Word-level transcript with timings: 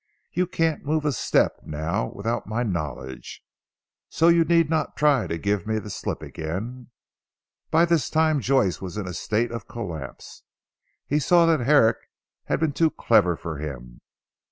You 0.33 0.47
can't 0.47 0.83
move 0.83 1.05
a 1.05 1.11
step 1.11 1.57
now 1.63 2.07
without 2.11 2.47
my 2.47 2.63
knowledge. 2.63 3.43
So 4.09 4.29
you 4.29 4.43
need 4.43 4.67
not 4.67 4.97
try 4.97 5.27
to 5.27 5.37
give 5.37 5.67
me 5.67 5.77
the 5.77 5.91
slip 5.91 6.23
again." 6.23 6.89
By 7.69 7.85
this 7.85 8.09
time 8.09 8.41
Joyce 8.41 8.81
was 8.81 8.97
in 8.97 9.07
a 9.07 9.13
state 9.13 9.51
of 9.51 9.67
collapse. 9.67 10.41
He 11.05 11.19
saw 11.19 11.45
that 11.45 11.59
Herrick 11.63 11.97
had 12.45 12.59
been 12.59 12.73
too 12.73 12.89
clever 12.89 13.35
for 13.35 13.59
him. 13.59 14.01